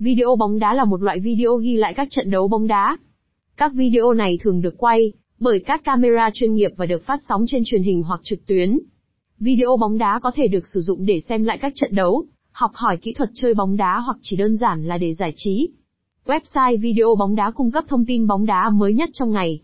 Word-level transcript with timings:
Video 0.00 0.36
bóng 0.36 0.58
đá 0.58 0.74
là 0.74 0.84
một 0.84 1.02
loại 1.02 1.20
video 1.20 1.56
ghi 1.56 1.76
lại 1.76 1.94
các 1.94 2.08
trận 2.10 2.30
đấu 2.30 2.48
bóng 2.48 2.66
đá. 2.66 2.96
Các 3.56 3.72
video 3.74 4.12
này 4.12 4.38
thường 4.40 4.62
được 4.62 4.74
quay 4.78 5.12
bởi 5.40 5.60
các 5.66 5.84
camera 5.84 6.30
chuyên 6.34 6.54
nghiệp 6.54 6.70
và 6.76 6.86
được 6.86 7.06
phát 7.06 7.20
sóng 7.28 7.44
trên 7.46 7.62
truyền 7.66 7.82
hình 7.82 8.02
hoặc 8.02 8.20
trực 8.24 8.46
tuyến. 8.46 8.78
Video 9.40 9.76
bóng 9.76 9.98
đá 9.98 10.18
có 10.22 10.30
thể 10.34 10.48
được 10.48 10.66
sử 10.66 10.80
dụng 10.80 11.06
để 11.06 11.20
xem 11.20 11.44
lại 11.44 11.58
các 11.58 11.72
trận 11.74 11.94
đấu, 11.94 12.24
học 12.52 12.70
hỏi 12.74 12.96
kỹ 12.96 13.12
thuật 13.12 13.30
chơi 13.34 13.54
bóng 13.54 13.76
đá 13.76 13.98
hoặc 13.98 14.16
chỉ 14.22 14.36
đơn 14.36 14.56
giản 14.56 14.86
là 14.86 14.98
để 14.98 15.14
giải 15.14 15.32
trí. 15.36 15.68
Website 16.26 16.80
video 16.80 17.14
bóng 17.14 17.34
đá 17.34 17.50
cung 17.50 17.70
cấp 17.70 17.84
thông 17.88 18.04
tin 18.06 18.26
bóng 18.26 18.46
đá 18.46 18.70
mới 18.70 18.92
nhất 18.92 19.10
trong 19.12 19.30
ngày. 19.30 19.60